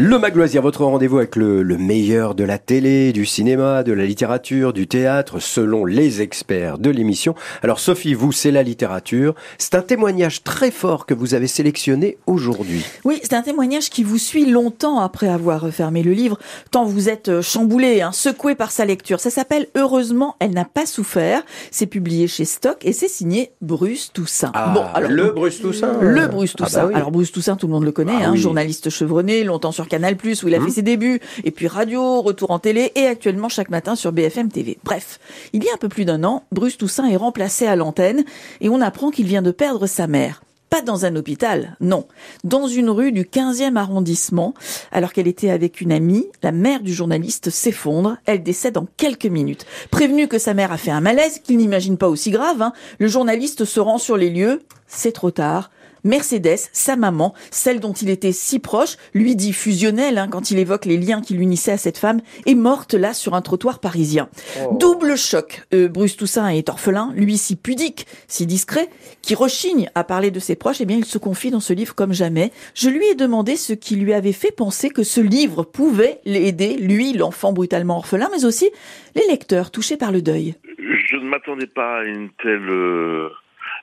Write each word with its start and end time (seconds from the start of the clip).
Le 0.00 0.16
Magloisir, 0.16 0.62
votre 0.62 0.84
rendez-vous 0.84 1.18
avec 1.18 1.34
le, 1.34 1.64
le, 1.64 1.76
meilleur 1.76 2.36
de 2.36 2.44
la 2.44 2.58
télé, 2.58 3.12
du 3.12 3.26
cinéma, 3.26 3.82
de 3.82 3.92
la 3.92 4.06
littérature, 4.06 4.72
du 4.72 4.86
théâtre, 4.86 5.40
selon 5.40 5.84
les 5.84 6.22
experts 6.22 6.78
de 6.78 6.88
l'émission. 6.88 7.34
Alors 7.64 7.80
Sophie, 7.80 8.14
vous, 8.14 8.30
c'est 8.30 8.52
la 8.52 8.62
littérature. 8.62 9.34
C'est 9.58 9.74
un 9.74 9.82
témoignage 9.82 10.44
très 10.44 10.70
fort 10.70 11.04
que 11.04 11.14
vous 11.14 11.34
avez 11.34 11.48
sélectionné 11.48 12.16
aujourd'hui. 12.28 12.84
Oui, 13.02 13.18
c'est 13.24 13.32
un 13.32 13.42
témoignage 13.42 13.90
qui 13.90 14.04
vous 14.04 14.18
suit 14.18 14.46
longtemps 14.46 15.00
après 15.00 15.26
avoir 15.26 15.68
fermé 15.70 16.04
le 16.04 16.12
livre, 16.12 16.38
tant 16.70 16.84
vous 16.84 17.08
êtes 17.08 17.28
euh, 17.28 17.42
chamboulé, 17.42 18.00
hein, 18.00 18.12
secoué 18.12 18.54
par 18.54 18.70
sa 18.70 18.84
lecture. 18.84 19.18
Ça 19.18 19.30
s'appelle 19.30 19.66
Heureusement, 19.74 20.36
elle 20.38 20.52
n'a 20.52 20.64
pas 20.64 20.86
souffert. 20.86 21.42
C'est 21.72 21.86
publié 21.86 22.28
chez 22.28 22.44
Stock 22.44 22.76
et 22.82 22.92
c'est 22.92 23.08
signé 23.08 23.50
Bruce 23.62 24.12
Toussaint. 24.12 24.52
Ah, 24.54 24.68
bon, 24.72 24.84
alors, 24.94 25.10
le 25.10 25.32
Bruce 25.32 25.60
Toussaint 25.60 25.98
Le 26.00 26.28
Bruce 26.28 26.54
Toussaint. 26.54 26.82
Ah 26.82 26.82
bah 26.82 26.88
oui. 26.90 26.94
Alors 26.94 27.10
Bruce 27.10 27.32
Toussaint, 27.32 27.56
tout 27.56 27.66
le 27.66 27.72
monde 27.72 27.84
le 27.84 27.90
connaît, 27.90 28.12
ah, 28.14 28.28
hein, 28.28 28.32
oui. 28.34 28.38
journaliste 28.38 28.90
chevronné, 28.90 29.42
longtemps 29.42 29.72
sur 29.72 29.87
Canal+, 29.88 30.14
où 30.14 30.48
il 30.48 30.54
a 30.54 30.60
mmh. 30.60 30.64
fait 30.64 30.70
ses 30.70 30.82
débuts, 30.82 31.20
et 31.44 31.50
puis 31.50 31.66
radio, 31.66 32.22
retour 32.22 32.50
en 32.50 32.58
télé, 32.58 32.92
et 32.94 33.06
actuellement 33.06 33.48
chaque 33.48 33.70
matin 33.70 33.96
sur 33.96 34.12
BFM 34.12 34.50
TV. 34.50 34.78
Bref, 34.84 35.18
il 35.52 35.64
y 35.64 35.68
a 35.68 35.74
un 35.74 35.78
peu 35.78 35.88
plus 35.88 36.04
d'un 36.04 36.24
an, 36.24 36.44
Bruce 36.52 36.78
Toussaint 36.78 37.08
est 37.08 37.16
remplacé 37.16 37.66
à 37.66 37.76
l'antenne, 37.76 38.24
et 38.60 38.68
on 38.68 38.80
apprend 38.80 39.10
qu'il 39.10 39.26
vient 39.26 39.42
de 39.42 39.50
perdre 39.50 39.86
sa 39.86 40.06
mère. 40.06 40.42
Pas 40.70 40.82
dans 40.82 41.06
un 41.06 41.16
hôpital, 41.16 41.76
non. 41.80 42.06
Dans 42.44 42.66
une 42.66 42.90
rue 42.90 43.10
du 43.10 43.22
15e 43.22 43.76
arrondissement, 43.76 44.52
alors 44.92 45.14
qu'elle 45.14 45.26
était 45.26 45.48
avec 45.48 45.80
une 45.80 45.92
amie, 45.92 46.26
la 46.42 46.52
mère 46.52 46.82
du 46.82 46.92
journaliste 46.92 47.48
s'effondre, 47.48 48.18
elle 48.26 48.42
décède 48.42 48.76
en 48.76 48.86
quelques 48.98 49.24
minutes. 49.24 49.64
Prévenu 49.90 50.28
que 50.28 50.38
sa 50.38 50.52
mère 50.52 50.70
a 50.70 50.76
fait 50.76 50.90
un 50.90 51.00
malaise, 51.00 51.40
qu'il 51.42 51.56
n'imagine 51.56 51.96
pas 51.96 52.08
aussi 52.08 52.30
grave, 52.30 52.60
hein, 52.60 52.74
le 52.98 53.08
journaliste 53.08 53.64
se 53.64 53.80
rend 53.80 53.96
sur 53.96 54.18
les 54.18 54.28
lieux, 54.28 54.60
c'est 54.86 55.12
trop 55.12 55.30
tard, 55.30 55.70
Mercedes, 56.04 56.58
sa 56.72 56.96
maman, 56.96 57.34
celle 57.50 57.80
dont 57.80 57.92
il 57.92 58.10
était 58.10 58.32
si 58.32 58.58
proche, 58.58 58.96
lui 59.14 59.36
dit 59.36 59.52
fusionnel 59.52 60.18
hein, 60.18 60.28
quand 60.30 60.50
il 60.50 60.58
évoque 60.58 60.84
les 60.84 60.96
liens 60.96 61.20
qui 61.20 61.34
l'unissaient 61.34 61.72
à 61.72 61.78
cette 61.78 61.98
femme, 61.98 62.20
est 62.46 62.54
morte 62.54 62.94
là 62.94 63.14
sur 63.14 63.34
un 63.34 63.42
trottoir 63.42 63.80
parisien. 63.80 64.28
Oh. 64.60 64.76
Double 64.78 65.16
choc. 65.16 65.62
Euh, 65.74 65.88
Bruce 65.88 66.16
Toussaint 66.16 66.48
est 66.48 66.68
orphelin, 66.68 67.12
lui 67.14 67.38
si 67.38 67.56
pudique, 67.56 68.06
si 68.26 68.46
discret, 68.46 68.88
qui 69.22 69.34
rechigne 69.34 69.90
à 69.94 70.04
parler 70.04 70.30
de 70.30 70.40
ses 70.40 70.56
proches, 70.56 70.80
eh 70.80 70.84
bien 70.86 70.96
il 70.96 71.04
se 71.04 71.18
confie 71.18 71.50
dans 71.50 71.60
ce 71.60 71.72
livre 71.72 71.94
comme 71.94 72.12
jamais. 72.12 72.52
Je 72.74 72.88
lui 72.88 73.06
ai 73.06 73.14
demandé 73.14 73.56
ce 73.56 73.72
qui 73.72 73.96
lui 73.96 74.12
avait 74.12 74.32
fait 74.32 74.52
penser 74.52 74.90
que 74.90 75.02
ce 75.02 75.20
livre 75.20 75.64
pouvait 75.64 76.20
l'aider, 76.24 76.76
lui, 76.76 77.12
l'enfant 77.12 77.52
brutalement 77.52 77.98
orphelin, 77.98 78.28
mais 78.32 78.44
aussi 78.44 78.70
les 79.14 79.26
lecteurs 79.28 79.70
touchés 79.70 79.96
par 79.96 80.12
le 80.12 80.22
deuil. 80.22 80.54
Je 80.78 81.16
ne 81.16 81.28
m'attendais 81.28 81.66
pas 81.66 81.98
à 81.98 82.04
une 82.04 82.30
telle... 82.42 83.30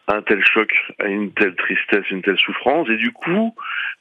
Un 0.08 0.22
tel 0.22 0.44
choc, 0.44 0.72
à 1.00 1.08
une 1.08 1.32
telle 1.34 1.56
tristesse, 1.56 2.10
une 2.12 2.22
telle 2.22 2.38
souffrance. 2.38 2.88
Et 2.90 2.98
du 2.98 3.12
coup, 3.12 3.56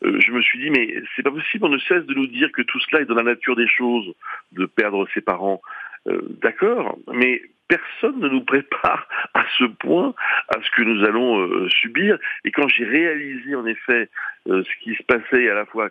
euh, 0.05 0.21
je 0.21 0.33
me 0.33 0.43
suis 0.43 0.59
dit, 0.59 0.71
mais 0.71 0.95
c'est 1.15 1.23
pas 1.23 1.31
possible, 1.31 1.65
on 1.65 1.71
ne 1.71 1.79
cesse 1.79 2.05
de 2.05 2.15
nous 2.15 2.27
dire 2.27 2.53
que 2.53 2.63
tout 2.63 2.79
cela 2.81 3.03
est 3.03 3.07
dans 3.07 3.15
la 3.15 3.23
nature 3.23 3.57
des 3.57 3.69
choses, 3.69 4.13
de 4.53 4.67
perdre 4.67 5.07
ses 5.15 5.21
parents. 5.21 5.63
Euh, 6.07 6.21
D'accord, 6.43 6.99
mais 7.13 7.41
personne 7.69 8.21
ne 8.21 8.29
nous 8.29 8.45
prépare 8.45 9.09
à 9.33 9.45
ce 9.59 9.65
point 9.65 10.15
à 10.49 10.61
ce 10.61 10.71
que 10.77 10.83
nous 10.83 11.03
allons 11.05 11.41
euh, 11.41 11.69
subir. 11.71 12.19
Et 12.45 12.51
quand 12.51 12.69
j'ai 12.69 12.85
réalisé 12.85 13.55
en 13.55 13.65
effet 13.65 14.11
ce 14.47 14.83
qui 14.83 14.95
se 14.95 15.03
passait, 15.05 15.49
à 15.49 15.55
la 15.55 15.65
fois 15.65 15.89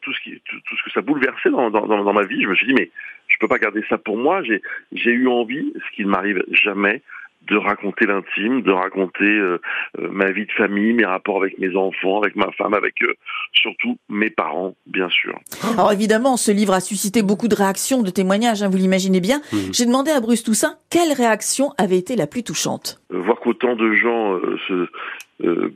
tout 0.00 0.12
ce 0.12 0.20
qui, 0.22 0.42
tout, 0.44 0.76
ce 0.76 0.82
que 0.82 0.90
ça 0.90 1.02
bouleversait 1.02 1.50
dans, 1.50 1.70
dans, 1.70 1.86
dans, 1.86 2.12
ma 2.12 2.24
vie, 2.24 2.42
je 2.42 2.48
me 2.48 2.56
suis 2.56 2.66
dit 2.66 2.74
mais 2.74 2.90
je 3.28 3.36
peux 3.38 3.46
pas 3.46 3.58
garder 3.58 3.84
ça 3.88 3.98
pour 3.98 4.16
moi. 4.16 4.42
J'ai 4.42 5.12
eu 5.12 5.28
envie, 5.28 5.72
ce 5.76 5.94
qui 5.94 6.04
ne 6.04 6.10
m'arrive 6.10 6.42
jamais, 6.50 7.02
de 7.48 7.56
raconter 7.56 8.06
l'intime, 8.06 8.62
de 8.62 8.70
raconter 8.70 9.24
euh, 9.24 9.60
euh, 9.98 10.08
ma 10.10 10.30
vie 10.30 10.46
de 10.46 10.52
famille, 10.52 10.92
mes 10.92 11.04
rapports 11.04 11.38
avec 11.38 11.58
mes 11.58 11.74
enfants, 11.74 12.20
avec 12.20 12.36
ma 12.36 12.50
femme, 12.52 12.74
avec 12.74 13.02
euh, 13.02 13.14
surtout 13.52 13.98
mes 14.08 14.30
parents, 14.30 14.76
bien 14.86 15.08
sûr. 15.08 15.38
Alors 15.72 15.92
évidemment, 15.92 16.36
ce 16.36 16.52
livre 16.52 16.74
a 16.74 16.80
suscité 16.80 17.22
beaucoup 17.22 17.48
de 17.48 17.54
réactions, 17.54 18.02
de 18.02 18.10
témoignages, 18.10 18.62
hein, 18.62 18.68
vous 18.68 18.76
l'imaginez 18.76 19.20
bien. 19.20 19.40
Mmh. 19.52 19.72
J'ai 19.72 19.86
demandé 19.86 20.10
à 20.10 20.20
Bruce 20.20 20.42
Toussaint 20.42 20.74
quelle 20.90 21.12
réaction 21.12 21.72
avait 21.78 21.98
été 21.98 22.14
la 22.14 22.26
plus 22.26 22.42
touchante. 22.42 23.00
Euh, 23.12 23.18
voir 23.18 23.40
qu'autant 23.40 23.74
de 23.74 23.92
gens 23.94 24.38
se 24.68 24.88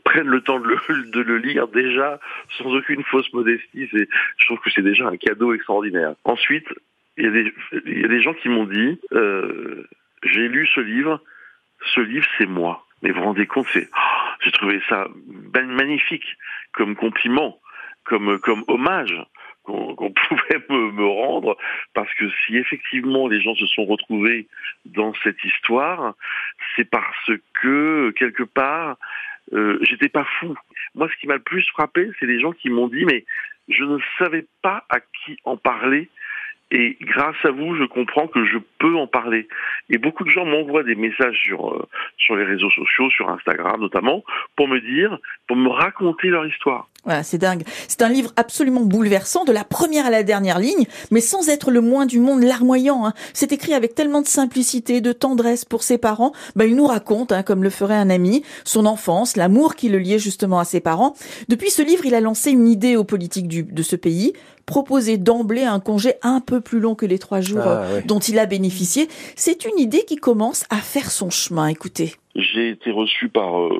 prennent 0.04 0.28
le 0.28 0.42
temps 0.42 0.60
de 0.60 0.68
le, 0.68 1.10
de 1.10 1.20
le, 1.20 1.38
lire 1.38 1.68
déjà 1.68 2.20
sans 2.58 2.66
aucune 2.66 3.02
fausse 3.04 3.32
modestie, 3.32 3.88
je 3.90 4.46
trouve 4.46 4.58
que 4.58 4.70
c'est 4.70 4.82
déjà 4.82 5.08
un 5.08 5.16
cadeau 5.16 5.54
extraordinaire. 5.54 6.14
Ensuite, 6.24 6.66
il 7.16 7.24
y 7.24 7.28
a 7.28 7.30
des, 7.30 7.52
il 7.86 8.00
y 8.02 8.04
a 8.04 8.08
des 8.08 8.20
gens 8.20 8.34
qui 8.34 8.50
m'ont 8.50 8.66
dit, 8.66 9.00
j'ai 10.22 10.48
lu 10.48 10.68
ce 10.74 10.80
livre 10.80 11.20
ce 11.86 12.00
livre, 12.00 12.26
c'est 12.38 12.46
moi. 12.46 12.84
Mais 13.02 13.10
vous 13.10 13.20
vous 13.20 13.26
rendez 13.26 13.46
compte, 13.46 13.66
c'est, 13.72 13.88
oh, 13.94 14.30
j'ai 14.40 14.50
trouvé 14.52 14.80
ça 14.88 15.08
magnifique 15.52 16.36
comme 16.72 16.96
compliment, 16.96 17.58
comme 18.04 18.38
comme 18.38 18.64
hommage 18.68 19.14
qu'on 19.64 19.94
qu 19.94 20.12
pouvait 20.28 20.62
me, 20.68 20.92
me, 20.92 21.06
rendre, 21.06 21.56
parce 21.94 22.12
que 22.14 22.24
si 22.44 22.56
effectivement 22.56 23.28
les 23.28 23.40
gens 23.40 23.54
se 23.54 23.66
sont 23.66 23.84
retrouvés 23.84 24.46
dans 24.84 25.12
cette 25.22 25.42
histoire, 25.44 26.14
c'est 26.76 26.88
parce 26.88 27.30
que 27.60 28.10
quelque 28.16 28.42
part 28.42 28.96
euh, 29.52 29.78
j'étais 29.82 30.08
pas 30.08 30.24
fou. 30.38 30.54
Moi, 30.94 31.08
ce 31.10 31.20
qui 31.20 31.26
m'a 31.26 31.34
le 31.34 31.42
plus 31.42 31.66
frappé, 31.68 32.10
c'est 32.18 32.26
les 32.26 32.40
gens 32.40 32.52
qui 32.52 32.70
m'ont 32.70 32.88
dit 32.88 33.04
mais 33.04 33.24
je 33.68 33.84
ne 33.84 33.98
savais 34.18 34.46
pas 34.62 34.84
à 34.88 35.00
qui 35.00 35.36
en 35.44 35.56
parler 35.56 36.08
et 36.74 36.96
grâce 37.00 37.36
à 37.44 37.52
vous, 37.52 37.76
je 37.76 37.84
comprends 37.84 38.26
que 38.26 38.44
je 38.44 38.58
peux 38.80 38.96
en 38.96 39.06
parler. 39.06 39.46
Et 39.90 39.98
beaucoup 39.98 40.24
de 40.24 40.30
gens 40.30 40.44
m'envoient 40.44 40.82
des 40.82 40.96
messages 40.96 41.40
sur 41.40 41.72
euh, 41.72 41.86
sur 42.18 42.34
les 42.34 42.42
réseaux 42.42 42.70
sociaux, 42.70 43.08
sur 43.10 43.30
Instagram 43.30 43.80
notamment, 43.80 44.24
pour 44.56 44.66
me 44.66 44.80
dire, 44.80 45.16
pour 45.46 45.56
me 45.56 45.68
raconter 45.68 46.28
leur 46.28 46.44
histoire. 46.46 46.88
Voilà, 47.04 47.22
c'est 47.22 47.38
dingue. 47.38 47.64
C'est 47.88 48.02
un 48.02 48.08
livre 48.08 48.32
absolument 48.36 48.80
bouleversant, 48.80 49.44
de 49.44 49.52
la 49.52 49.64
première 49.64 50.06
à 50.06 50.10
la 50.10 50.22
dernière 50.22 50.58
ligne, 50.58 50.86
mais 51.10 51.20
sans 51.20 51.48
être 51.48 51.70
le 51.70 51.80
moins 51.80 52.06
du 52.06 52.18
monde 52.18 52.42
larmoyant. 52.42 53.06
Hein. 53.06 53.12
C'est 53.32 53.52
écrit 53.52 53.74
avec 53.74 53.94
tellement 53.94 54.22
de 54.22 54.26
simplicité, 54.26 55.00
de 55.00 55.12
tendresse 55.12 55.64
pour 55.64 55.82
ses 55.82 55.98
parents. 55.98 56.32
Ben, 56.56 56.64
il 56.64 56.76
nous 56.76 56.86
raconte, 56.86 57.32
hein, 57.32 57.42
comme 57.42 57.62
le 57.62 57.70
ferait 57.70 57.94
un 57.94 58.10
ami, 58.10 58.42
son 58.64 58.86
enfance, 58.86 59.36
l'amour 59.36 59.74
qui 59.74 59.88
le 59.88 59.98
liait 59.98 60.18
justement 60.18 60.58
à 60.58 60.64
ses 60.64 60.80
parents. 60.80 61.14
Depuis 61.48 61.70
ce 61.70 61.82
livre, 61.82 62.06
il 62.06 62.14
a 62.14 62.20
lancé 62.20 62.50
une 62.50 62.68
idée 62.68 62.96
aux 62.96 63.04
politiques 63.04 63.48
du, 63.48 63.64
de 63.64 63.82
ce 63.82 63.96
pays, 63.96 64.32
proposer 64.66 65.18
d'emblée 65.18 65.64
un 65.64 65.80
congé 65.80 66.14
un 66.22 66.40
peu 66.40 66.60
plus 66.60 66.80
long 66.80 66.94
que 66.94 67.06
les 67.06 67.18
trois 67.18 67.40
jours 67.40 67.62
ah, 67.64 67.86
ouais. 67.92 68.02
dont 68.02 68.18
il 68.18 68.38
a 68.38 68.46
bénéficié. 68.46 69.08
C'est 69.36 69.64
une 69.64 69.78
idée 69.78 70.04
qui 70.06 70.16
commence 70.16 70.64
à 70.70 70.76
faire 70.76 71.10
son 71.10 71.30
chemin. 71.30 71.66
Écoutez. 71.66 72.14
J'ai 72.34 72.70
été 72.70 72.90
reçu 72.90 73.28
par 73.28 73.58
euh, 73.58 73.70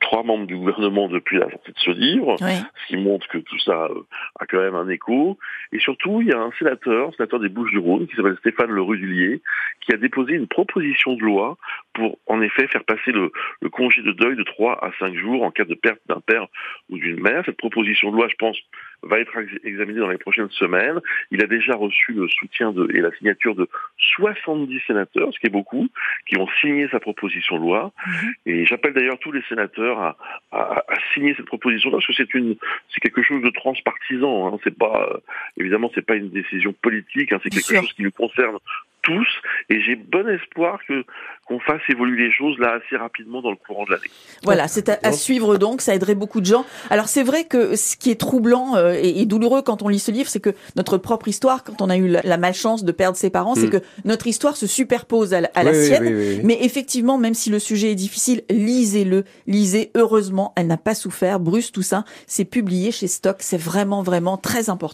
trois 0.00 0.22
membres 0.22 0.46
du 0.46 0.56
gouvernement 0.56 1.08
depuis 1.08 1.38
la 1.38 1.50
sortie 1.50 1.72
de 1.72 1.78
ce 1.78 1.90
livre, 1.90 2.36
oui. 2.40 2.56
ce 2.82 2.86
qui 2.88 2.96
montre 2.96 3.26
que 3.28 3.38
tout 3.38 3.58
ça 3.58 3.84
euh, 3.84 4.02
a 4.38 4.46
quand 4.46 4.58
même 4.58 4.74
un 4.74 4.88
écho. 4.88 5.38
Et 5.72 5.78
surtout, 5.78 6.20
il 6.20 6.28
y 6.28 6.32
a 6.32 6.38
un 6.38 6.52
sénateur, 6.58 7.14
sénateur 7.14 7.40
des 7.40 7.48
Bouches-du-Rhône, 7.48 8.06
qui 8.06 8.14
s'appelle 8.16 8.36
Stéphane 8.38 8.70
Le 8.70 8.82
Rudulier, 8.82 9.42
qui 9.80 9.92
a 9.92 9.96
déposé 9.96 10.34
une 10.34 10.46
proposition 10.46 11.14
de 11.14 11.22
loi 11.22 11.56
pour, 11.94 12.18
en 12.26 12.40
effet, 12.40 12.66
faire 12.68 12.84
passer 12.84 13.12
le, 13.12 13.32
le 13.60 13.68
congé 13.68 14.02
de 14.02 14.12
deuil 14.12 14.36
de 14.36 14.44
trois 14.44 14.74
à 14.84 14.92
cinq 14.98 15.14
jours 15.14 15.42
en 15.42 15.50
cas 15.50 15.64
de 15.64 15.74
perte 15.74 16.00
d'un 16.08 16.20
père 16.20 16.46
ou 16.90 16.98
d'une 16.98 17.20
mère. 17.20 17.42
Cette 17.44 17.56
proposition 17.56 18.10
de 18.10 18.16
loi, 18.16 18.28
je 18.28 18.36
pense, 18.36 18.58
va 19.06 19.18
être 19.20 19.36
examiné 19.64 20.00
dans 20.00 20.08
les 20.08 20.18
prochaines 20.18 20.50
semaines. 20.50 21.00
Il 21.30 21.42
a 21.42 21.46
déjà 21.46 21.74
reçu 21.74 22.12
le 22.12 22.28
soutien 22.28 22.72
de, 22.72 22.88
et 22.94 23.00
la 23.00 23.12
signature 23.12 23.54
de 23.54 23.68
70 24.16 24.80
sénateurs, 24.86 25.30
ce 25.32 25.38
qui 25.38 25.46
est 25.46 25.50
beaucoup, 25.50 25.88
qui 26.28 26.38
ont 26.38 26.48
signé 26.60 26.88
sa 26.90 27.00
proposition 27.00 27.56
de 27.56 27.62
loi. 27.62 27.92
Mhm. 28.06 28.12
Mmh. 28.16 28.32
Et 28.46 28.66
j'appelle 28.66 28.92
d'ailleurs 28.94 29.18
tous 29.18 29.32
les 29.32 29.42
sénateurs 29.48 29.98
à, 29.98 30.16
à, 30.52 30.84
à 30.88 30.94
signer 31.14 31.34
cette 31.36 31.46
proposition 31.46 31.90
parce 31.90 32.06
que 32.06 32.12
c'est 32.12 32.32
une, 32.34 32.56
c'est 32.92 33.00
quelque 33.00 33.22
chose 33.22 33.42
de 33.42 33.50
transpartisan. 33.50 34.48
Hein. 34.48 34.58
C'est 34.64 34.76
pas, 34.76 35.08
euh, 35.12 35.18
évidemment, 35.56 35.90
c'est 35.94 36.04
pas 36.04 36.16
une 36.16 36.30
décision 36.30 36.72
politique. 36.72 37.32
Hein. 37.32 37.40
C'est 37.42 37.50
quelque 37.50 37.64
sûr. 37.64 37.80
chose 37.80 37.92
qui 37.92 38.02
nous 38.02 38.10
concerne 38.10 38.58
tous 39.06 39.26
et 39.70 39.80
j'ai 39.80 39.96
bon 39.96 40.28
espoir 40.28 40.80
que 40.86 41.04
qu'on 41.46 41.60
fasse 41.60 41.80
évoluer 41.88 42.26
les 42.26 42.32
choses 42.32 42.58
là 42.58 42.76
assez 42.84 42.96
rapidement 42.96 43.40
dans 43.40 43.50
le 43.50 43.56
courant 43.56 43.84
de 43.84 43.92
l'année. 43.92 44.10
Voilà, 44.42 44.66
c'est 44.66 44.88
à, 44.88 44.98
à, 45.04 45.12
suivre 45.12 45.58
donc, 45.58 45.80
ça 45.80 45.94
aiderait 45.94 46.16
beaucoup 46.16 46.40
de 46.40 46.46
gens. 46.46 46.66
Alors 46.90 47.06
c'est 47.06 47.22
vrai 47.22 47.44
que 47.44 47.76
ce 47.76 47.96
qui 47.96 48.10
est 48.10 48.20
troublant 48.20 48.74
euh, 48.74 48.98
et, 49.00 49.20
et, 49.20 49.26
douloureux 49.26 49.62
quand 49.62 49.82
on 49.82 49.88
lit 49.88 50.00
ce 50.00 50.10
livre, 50.10 50.28
c'est 50.28 50.40
que 50.40 50.50
notre 50.74 50.98
propre 50.98 51.28
histoire, 51.28 51.62
quand 51.62 51.80
on 51.82 51.88
a 51.88 51.96
eu 51.96 52.08
la, 52.08 52.20
la 52.24 52.36
malchance 52.36 52.84
de 52.84 52.90
perdre 52.90 53.16
ses 53.16 53.30
parents, 53.30 53.52
mmh. 53.52 53.60
c'est 53.60 53.70
que 53.70 53.84
notre 54.04 54.26
histoire 54.26 54.56
se 54.56 54.66
superpose 54.66 55.34
à, 55.34 55.42
à 55.54 55.62
la 55.62 55.70
oui, 55.70 55.84
sienne. 55.84 56.02
Oui, 56.04 56.14
oui, 56.14 56.40
Mais 56.42 56.58
effectivement, 56.62 57.16
même 57.16 57.34
si 57.34 57.48
le 57.48 57.60
sujet 57.60 57.92
est 57.92 57.96
difficile, 57.96 58.42
lisez-le, 58.50 59.24
lisez. 59.46 59.92
Heureusement, 59.94 60.52
elle 60.56 60.66
n'a 60.66 60.78
pas 60.78 60.96
souffert. 60.96 61.38
Bruce 61.38 61.70
Toussaint, 61.70 62.04
c'est 62.26 62.44
publié 62.44 62.90
chez 62.90 63.06
Stock, 63.06 63.36
c'est 63.38 63.60
vraiment 63.60 64.02
vraiment 64.02 64.36
très 64.36 64.68
important. 64.68 64.86